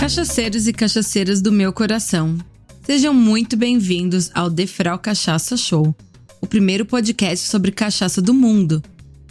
[0.00, 2.38] Cachaceiros e cachaceiras do meu coração.
[2.86, 5.94] Sejam muito bem-vindos ao Defral Cachaça Show,
[6.40, 8.82] o primeiro podcast sobre cachaça do mundo.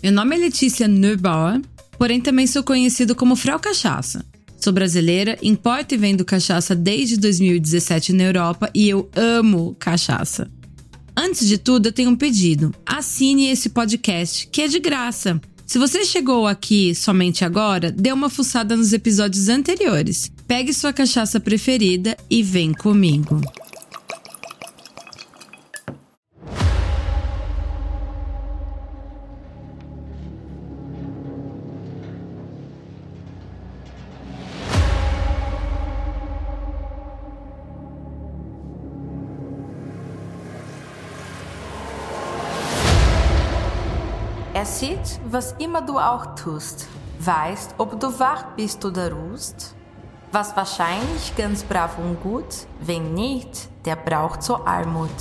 [0.04, 1.60] Meu nome é Letícia Neubauer,
[1.97, 4.24] porém também sou conhecido como Frau Cachaça.
[4.57, 10.47] Sou brasileira, importo e vendo cachaça desde 2017 na Europa e eu amo cachaça.
[11.18, 12.75] Antes de tudo, eu tenho um pedido.
[12.86, 15.42] Assine esse podcast, que é de graça.
[15.70, 20.32] Se você chegou aqui somente agora, dê uma fuçada nos episódios anteriores.
[20.47, 23.39] Pegue sua cachaça preferida e vem comigo.
[44.59, 46.86] Er sieht, was immer du auch tust,
[47.19, 49.73] weißt, ob du wach bist oder ruhst.
[50.33, 55.16] Was wahrscheinlich ganz brav und gut, wenn nicht, der braucht so Almut.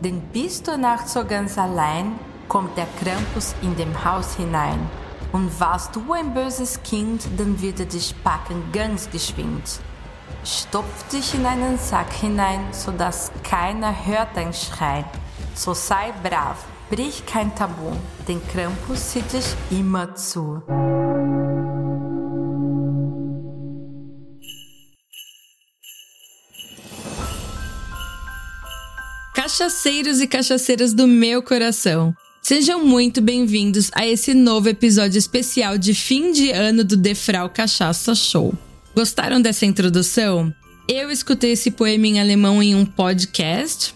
[0.00, 4.88] Denn bist du nachts so ganz allein, kommt der Krampus in dem Haus hinein.
[5.32, 9.80] Und warst du ein böses Kind, dann wird er dich packen ganz geschwind.
[10.44, 15.04] Stopf dich in einen Sack hinein, sodass keiner hört dein Schrei.
[15.52, 17.96] So sei brav, brich kein Tabu,
[18.28, 20.62] denn Krampus sieht dich immer zu.
[29.34, 32.14] Cachaceiros e cachaceiras do meu coração.
[32.42, 38.14] Sejam muito bem-vindos a esse novo episódio especial de fim de ano do Defral Cachaça
[38.14, 38.52] Show.
[38.94, 40.52] Gostaram dessa introdução?
[40.86, 43.94] Eu escutei esse poema em alemão em um podcast.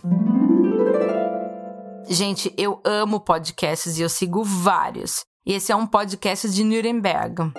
[2.08, 5.24] Gente, eu amo podcasts e eu sigo vários.
[5.44, 7.52] E esse é um podcast de Nuremberg.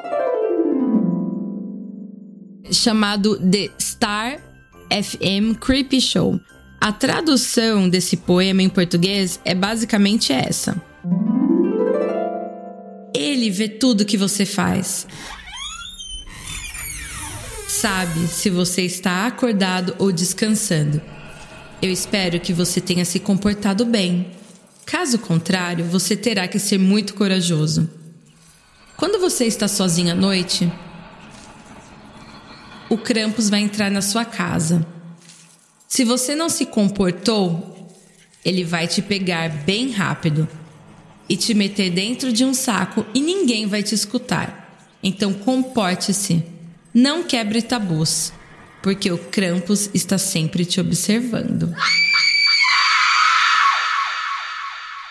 [2.72, 4.40] Chamado The Star
[4.90, 6.40] FM Creepy Show.
[6.80, 10.82] A tradução desse poema em português é basicamente essa:
[13.14, 15.06] Ele vê tudo que você faz.
[17.68, 21.02] Sabe se você está acordado ou descansando.
[21.82, 24.32] Eu espero que você tenha se comportado bem.
[24.88, 27.90] Caso contrário, você terá que ser muito corajoso.
[28.96, 30.72] Quando você está sozinho à noite,
[32.90, 34.88] o Krampus vai entrar na sua casa.
[35.90, 37.92] Se você não se comportou,
[38.46, 40.48] ele vai te pegar bem rápido
[41.28, 44.88] e te meter dentro de um saco e ninguém vai te escutar.
[45.04, 46.42] Então comporte-se.
[46.94, 48.32] Não quebre tabus,
[48.82, 51.76] porque o Krampus está sempre te observando.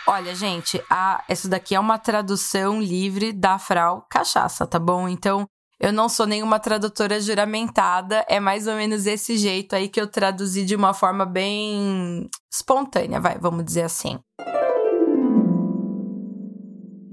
[0.08, 5.08] Olha, gente, a, essa daqui é uma tradução livre da Frau Cachaça, tá bom?
[5.08, 5.48] Então,
[5.80, 10.06] eu não sou nenhuma tradutora juramentada, é mais ou menos esse jeito aí que eu
[10.06, 14.16] traduzi de uma forma bem espontânea, vai, vamos dizer assim.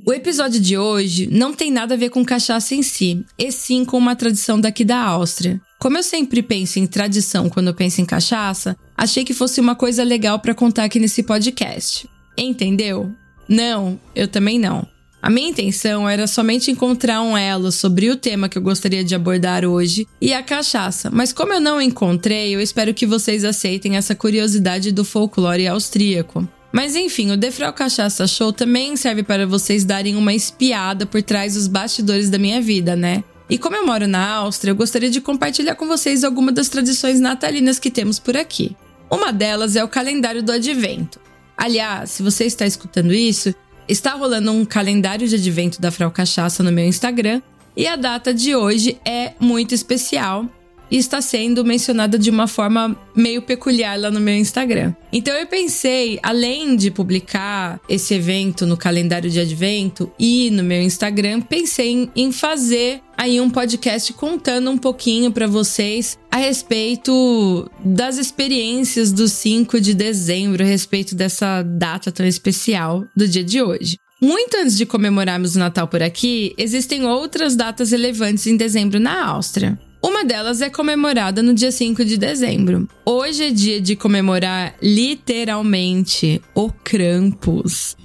[0.05, 3.83] O episódio de hoje não tem nada a ver com cachaça em si, e sim
[3.85, 5.59] com uma tradição daqui da Áustria.
[5.79, 10.03] Como eu sempre penso em tradição quando penso em cachaça, achei que fosse uma coisa
[10.03, 12.07] legal para contar aqui nesse podcast.
[12.37, 13.11] Entendeu?
[13.47, 14.87] Não, eu também não.
[15.21, 19.15] A minha intenção era somente encontrar um elo sobre o tema que eu gostaria de
[19.15, 23.95] abordar hoje e a cachaça, mas como eu não encontrei, eu espero que vocês aceitem
[23.95, 26.45] essa curiosidade do folclore austríaco.
[26.73, 31.53] Mas enfim, o Defrau Cachaça Show também serve para vocês darem uma espiada por trás
[31.53, 33.23] dos bastidores da minha vida, né?
[33.49, 37.19] E como eu moro na Áustria, eu gostaria de compartilhar com vocês algumas das tradições
[37.21, 38.75] natalinas que temos por aqui.
[39.09, 41.21] Uma delas é o calendário do advento.
[41.57, 43.53] Aliás, se você está escutando isso,
[43.87, 47.41] está rolando um calendário de advento da Frau Cachaça no meu Instagram
[47.75, 50.45] e a data de hoje é muito especial
[50.89, 54.93] e está sendo mencionada de uma forma meio peculiar lá no meu Instagram.
[55.11, 60.81] Então eu pensei, além de publicar esse evento no calendário de advento e no meu
[60.81, 68.17] Instagram, pensei em, fazer aí um podcast contando um pouquinho para vocês a respeito das
[68.17, 73.97] experiências do 5 de dezembro, a respeito dessa data tão especial do dia de hoje.
[74.21, 79.27] Muito antes de comemorarmos o Natal por aqui, existem outras datas relevantes em dezembro na
[79.27, 79.77] Áustria.
[80.05, 82.89] Uma delas é comemorada no dia 5 de dezembro.
[83.05, 87.95] Hoje é dia de comemorar literalmente o Krampus.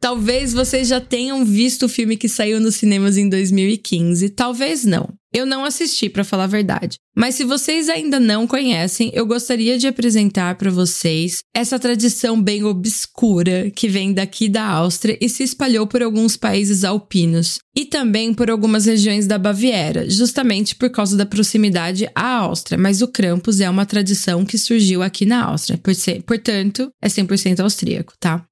[0.00, 5.08] Talvez vocês já tenham visto o filme que saiu nos cinemas em 2015, talvez não.
[5.34, 6.96] Eu não assisti, para falar a verdade.
[7.14, 12.64] Mas se vocês ainda não conhecem, eu gostaria de apresentar para vocês essa tradição bem
[12.64, 18.32] obscura que vem daqui da Áustria e se espalhou por alguns países alpinos e também
[18.32, 22.78] por algumas regiões da Baviera, justamente por causa da proximidade à Áustria.
[22.78, 25.78] Mas o Krampus é uma tradição que surgiu aqui na Áustria,
[26.24, 28.46] portanto, é 100% austríaco, tá?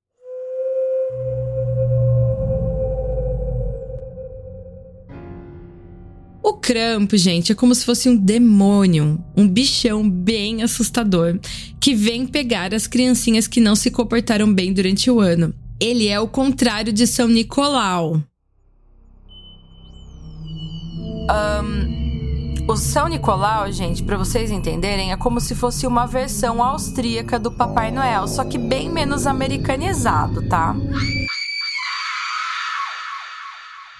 [6.47, 11.41] O Krampus, gente, é como se fosse um demônio, um bichão bem assustador,
[11.81, 15.53] que vem pegar as criancinhas que não se comportaram bem durante o ano.
[15.81, 18.23] Ele é o contrário de São Nicolau.
[21.29, 27.41] Um, o São Nicolau, gente, para vocês entenderem, é como se fosse uma versão austríaca
[27.41, 30.77] do Papai Noel, só que bem menos americanizado, tá?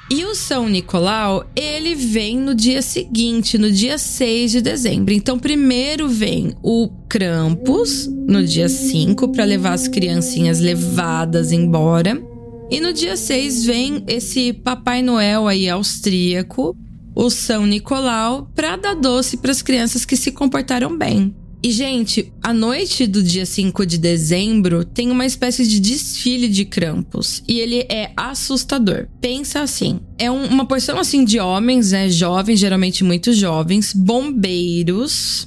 [0.09, 5.13] E o São Nicolau, ele vem no dia seguinte, no dia 6 de dezembro.
[5.13, 12.23] Então, primeiro vem o Krampus, no dia 5, para levar as criancinhas levadas embora.
[12.71, 16.77] E no dia 6 vem esse Papai Noel aí austríaco,
[17.13, 21.35] o São Nicolau, para dar doce para as crianças que se comportaram bem.
[21.67, 26.65] E, gente, a noite do dia 5 de dezembro tem uma espécie de desfile de
[26.65, 27.43] Krampus.
[27.49, 29.09] E ele é assustador.
[29.21, 32.09] Pensa assim: é um, uma porção assim de homens, né?
[32.09, 35.45] Jovens, geralmente muito jovens, bombeiros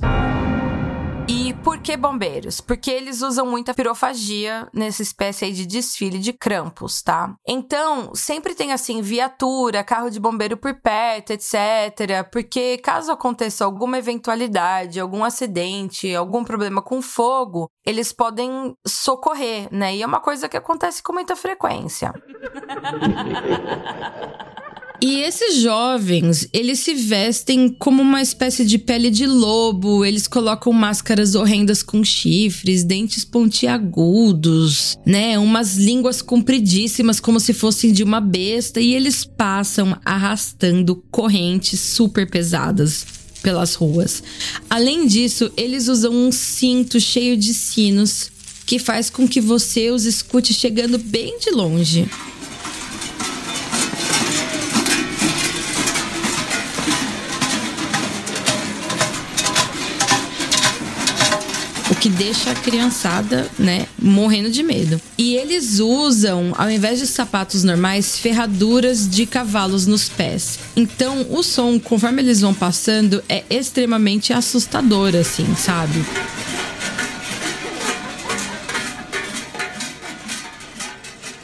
[1.63, 2.61] por que bombeiros?
[2.61, 7.35] Porque eles usam muita pirofagia nessa espécie aí de desfile de Krampus, tá?
[7.47, 12.27] Então, sempre tem assim viatura, carro de bombeiro por perto, etc.
[12.31, 19.95] Porque caso aconteça alguma eventualidade, algum acidente, algum problema com fogo, eles podem socorrer, né?
[19.95, 22.13] E é uma coisa que acontece com muita frequência.
[25.01, 30.73] E esses jovens, eles se vestem como uma espécie de pele de lobo, eles colocam
[30.73, 35.39] máscaras horrendas com chifres, dentes pontiagudos, né?
[35.39, 42.29] Umas línguas compridíssimas como se fossem de uma besta e eles passam arrastando correntes super
[42.29, 43.05] pesadas
[43.41, 44.21] pelas ruas.
[44.69, 48.31] Além disso, eles usam um cinto cheio de sinos
[48.65, 52.05] que faz com que você os escute chegando bem de longe.
[62.09, 64.99] Que deixa a criançada, né, morrendo de medo.
[65.17, 70.59] E eles usam, ao invés de sapatos normais, ferraduras de cavalos nos pés.
[70.75, 76.03] Então, o som, conforme eles vão passando, é extremamente assustador, assim, sabe?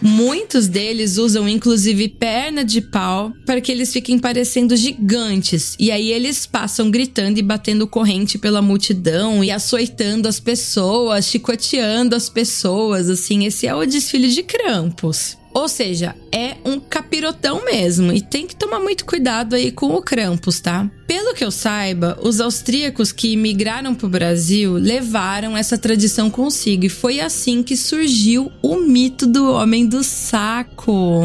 [0.01, 5.75] Muitos deles usam inclusive perna de pau para que eles fiquem parecendo gigantes.
[5.79, 12.15] E aí eles passam gritando e batendo corrente pela multidão e açoitando as pessoas, chicoteando
[12.15, 13.09] as pessoas.
[13.09, 15.37] Assim, esse é o desfile de Krampus.
[15.55, 20.01] Ou seja, é um capirotão mesmo e tem que tomar muito cuidado aí com o
[20.01, 20.91] Krampus, tá?
[21.07, 26.83] Pelo que eu saiba, os austríacos que migraram para o Brasil levaram essa tradição consigo
[26.83, 31.21] e foi assim que surgiu o mito do homem do saco.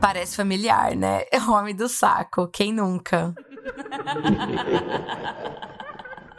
[0.00, 1.24] Parece familiar, né?
[1.48, 3.34] O homem do saco, quem nunca?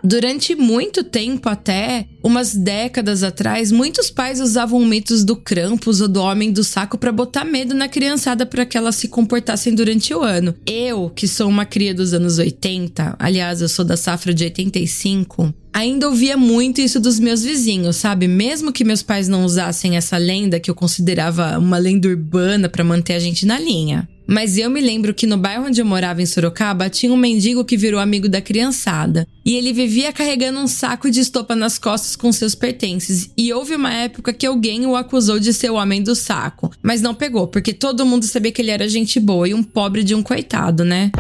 [0.04, 6.22] Durante muito tempo, até umas décadas atrás, muitos pais usavam mitos do Krampus ou do
[6.22, 10.22] Homem do Saco para botar medo na criançada para que elas se comportassem durante o
[10.22, 10.54] ano.
[10.66, 15.54] Eu, que sou uma cria dos anos 80, aliás, eu sou da safra de 85,
[15.74, 18.28] ainda ouvia muito isso dos meus vizinhos, sabe?
[18.28, 22.84] Mesmo que meus pais não usassem essa lenda que eu considerava uma lenda urbana para
[22.84, 24.08] manter a gente na linha.
[24.28, 27.64] Mas eu me lembro que no bairro onde eu morava, em Sorocaba, tinha um mendigo
[27.64, 29.26] que virou amigo da criançada.
[29.46, 33.32] E ele vivia carregando um saco de estopa nas costas com seus pertences.
[33.38, 36.70] E houve uma época que alguém o acusou de ser o homem do saco.
[36.84, 40.04] Mas não pegou, porque todo mundo sabia que ele era gente boa e um pobre
[40.04, 41.12] de um coitado, né?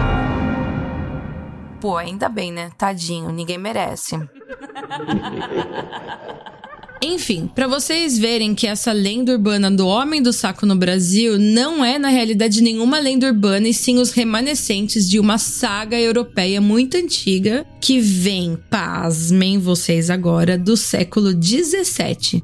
[1.79, 2.71] Pô, ainda bem, né?
[2.77, 4.17] Tadinho, ninguém merece.
[7.01, 11.85] Enfim, para vocês verem que essa lenda urbana do Homem do Saco no Brasil não
[11.85, 16.97] é na realidade nenhuma lenda urbana e sim os remanescentes de uma saga europeia muito
[16.97, 22.41] antiga que vem, pasmem vocês agora, do século 17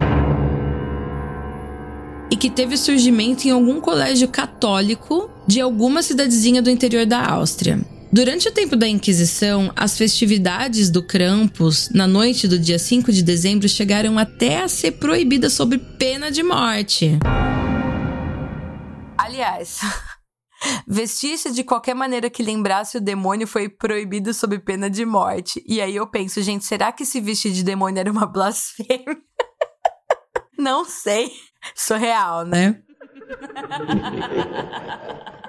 [2.32, 7.80] e que teve surgimento em algum colégio católico de alguma cidadezinha do interior da Áustria.
[8.14, 13.24] Durante o tempo da Inquisição, as festividades do Krampus, na noite do dia 5 de
[13.24, 17.18] dezembro, chegaram até a ser proibidas sob pena de morte.
[19.18, 19.80] Aliás,
[20.88, 25.64] vestir-se de qualquer maneira que lembrasse o demônio foi proibido sob pena de morte.
[25.68, 29.18] E aí eu penso, gente, será que se vestir de demônio era uma blasfêmia?
[30.56, 31.32] Não sei.
[31.74, 32.80] Surreal, né?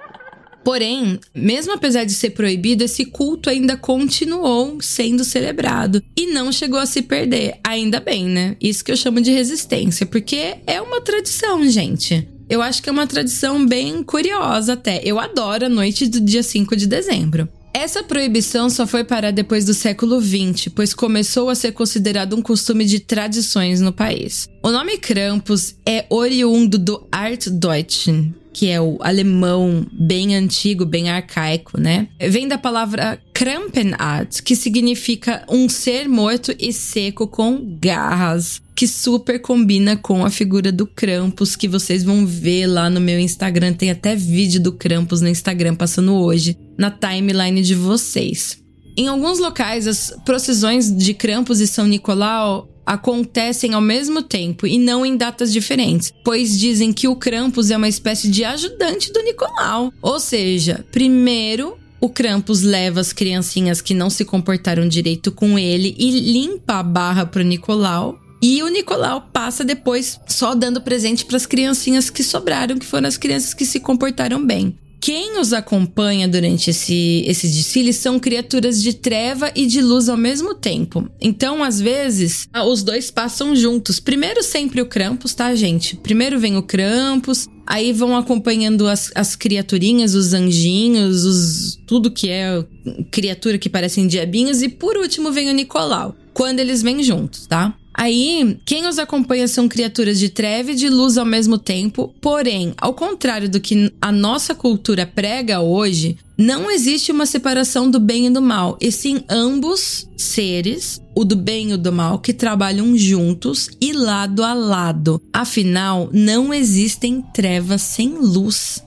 [0.64, 6.78] Porém, mesmo apesar de ser proibido, esse culto ainda continuou sendo celebrado e não chegou
[6.78, 7.58] a se perder.
[7.62, 8.56] Ainda bem, né?
[8.60, 12.26] Isso que eu chamo de resistência, porque é uma tradição, gente.
[12.48, 15.00] Eu acho que é uma tradição bem curiosa até.
[15.04, 17.48] Eu adoro a noite do dia 5 de dezembro.
[17.76, 22.40] Essa proibição só foi parar depois do século XX, pois começou a ser considerado um
[22.40, 24.48] costume de tradições no país.
[24.62, 31.78] O nome Krampus é oriundo do Altdeutschen, que é o alemão bem antigo, bem arcaico,
[31.78, 32.06] né?
[32.20, 39.40] Vem da palavra Krampenart, que significa um ser morto e seco com garras, que super
[39.40, 43.72] combina com a figura do Krampus, que vocês vão ver lá no meu Instagram.
[43.72, 48.62] Tem até vídeo do Krampus no Instagram passando hoje, na timeline de vocês.
[48.96, 54.78] Em alguns locais, as procissões de Krampus e São Nicolau acontecem ao mesmo tempo e
[54.78, 59.22] não em datas diferentes, pois dizem que o Krampus é uma espécie de ajudante do
[59.22, 59.92] Nicolau.
[60.02, 65.94] Ou seja, primeiro o Krampus leva as criancinhas que não se comportaram direito com ele
[65.98, 68.20] e limpa a barra pro Nicolau.
[68.42, 73.08] E o Nicolau passa depois só dando presente para as criancinhas que sobraram, que foram
[73.08, 74.76] as crianças que se comportaram bem.
[75.04, 80.16] Quem os acompanha durante esse, esse desfile são criaturas de treva e de luz ao
[80.16, 81.06] mesmo tempo.
[81.20, 84.00] Então, às vezes, os dois passam juntos.
[84.00, 85.94] Primeiro, sempre o Krampus, tá, gente?
[85.96, 92.30] Primeiro vem o Krampus, aí vão acompanhando as, as criaturinhas, os anjinhos, os, tudo que
[92.30, 92.64] é
[93.10, 97.76] criatura que parecem diabinhos, e por último vem o Nicolau, quando eles vêm juntos, tá?
[97.96, 102.74] Aí, quem os acompanha são criaturas de treva e de luz ao mesmo tempo, porém,
[102.76, 108.26] ao contrário do que a nossa cultura prega hoje, não existe uma separação do bem
[108.26, 112.32] e do mal, e sim ambos seres, o do bem e o do mal, que
[112.32, 115.22] trabalham juntos e lado a lado.
[115.32, 118.82] Afinal, não existem trevas sem luz.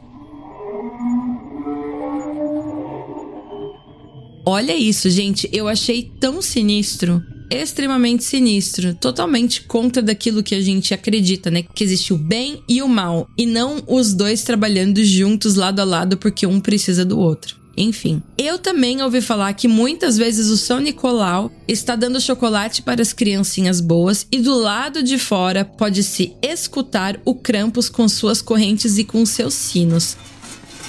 [4.46, 10.94] Olha isso, gente, eu achei tão sinistro extremamente sinistro, totalmente contra daquilo que a gente
[10.94, 11.64] acredita, né?
[11.74, 15.84] Que existe o bem e o mal, e não os dois trabalhando juntos lado a
[15.84, 17.58] lado porque um precisa do outro.
[17.80, 23.04] Enfim, eu também ouvi falar que muitas vezes o São Nicolau está dando chocolate para
[23.04, 28.98] as criancinhas boas e do lado de fora pode-se escutar o Krampus com suas correntes
[28.98, 30.18] e com seus sinos.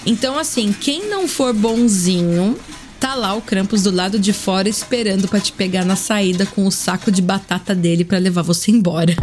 [0.06, 2.56] Então, assim, quem não for bonzinho
[3.00, 6.66] Tá lá o Krampus do lado de fora esperando para te pegar na saída com
[6.66, 9.14] o saco de batata dele para levar você embora.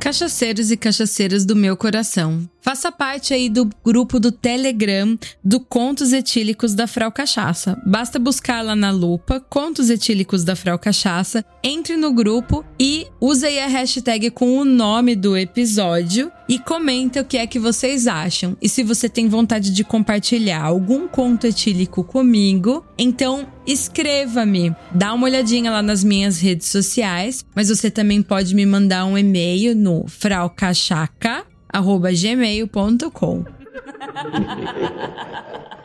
[0.00, 2.48] Cachaceiros e cachaceiras do meu coração.
[2.62, 7.80] Faça parte aí do grupo do Telegram do Contos Etílicos da Frau Cachaça.
[7.86, 13.44] Basta buscar lá na lupa Contos Etílicos da Frau Cachaça, entre no grupo e use
[13.44, 18.08] aí a hashtag com o nome do episódio e comenta o que é que vocês
[18.08, 18.56] acham.
[18.60, 24.74] E se você tem vontade de compartilhar algum conto etílico comigo, então escreva-me.
[24.90, 29.16] Dá uma olhadinha lá nas minhas redes sociais, mas você também pode me mandar um
[29.16, 33.44] e-mail no fraucachaca gmail.com.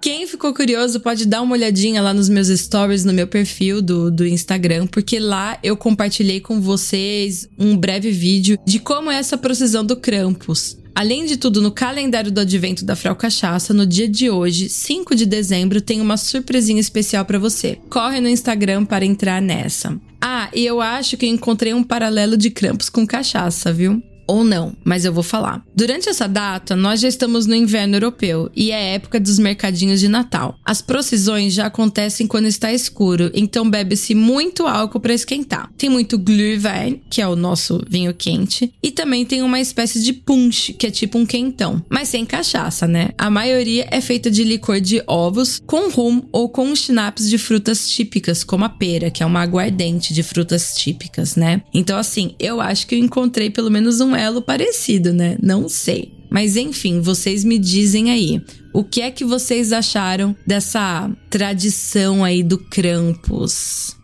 [0.00, 4.10] Quem ficou curioso pode dar uma olhadinha lá nos meus stories no meu perfil do,
[4.10, 9.36] do Instagram, porque lá eu compartilhei com vocês um breve vídeo de como é essa
[9.36, 10.78] procissão do Krampus.
[10.94, 15.14] Além de tudo, no calendário do advento da Frau Cachaça, no dia de hoje, 5
[15.14, 17.78] de dezembro, tem uma surpresinha especial para você.
[17.90, 19.98] Corre no Instagram para entrar nessa.
[20.20, 24.02] Ah, e eu acho que encontrei um paralelo de Krampus com cachaça, viu?
[24.30, 25.60] Ou não, mas eu vou falar.
[25.74, 30.06] Durante essa data, nós já estamos no inverno europeu e é época dos mercadinhos de
[30.06, 30.56] Natal.
[30.64, 35.68] As procissões já acontecem quando está escuro, então bebe-se muito álcool para esquentar.
[35.76, 40.12] Tem muito Glühwein, que é o nosso vinho quente, e também tem uma espécie de
[40.12, 43.10] punch, que é tipo um quentão, mas sem cachaça, né?
[43.18, 47.90] A maioria é feita de licor de ovos com rum ou com schnapps de frutas
[47.90, 51.62] típicas, como a pera, que é uma aguardente de frutas típicas, né?
[51.74, 55.36] Então assim, eu acho que eu encontrei pelo menos um elo parecido, né?
[55.42, 56.26] Não sei.
[56.30, 58.44] Mas enfim, vocês me dizem aí.
[58.72, 63.96] O que é que vocês acharam dessa tradição aí do Krampus?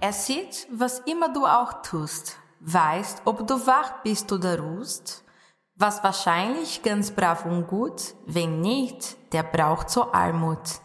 [0.00, 2.36] Er sieht, was immer du auch tust.
[2.60, 5.24] Weißt, ob du wach bist oder ruhst.
[5.76, 10.80] Was wahrscheinlich ganz brav und gut, wenn nicht, der braucht zur Armut.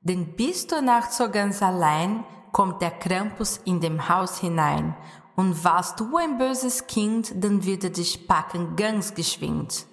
[0.00, 4.94] Denn bist du nachts so ganz allein, kommt der Krampus in dem Haus hinein.
[5.38, 9.86] und warst du ein böses Kind, dann wird er dich packen ganz geschwind.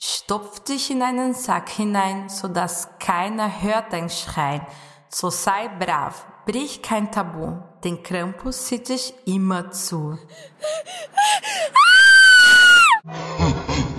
[0.00, 4.66] Stopf dich in einen Sack hinein, so dass keiner hört dein Schreien.
[5.08, 10.18] So sei brav, brich kein Tabu, denn Krampus sieht dich immer zu.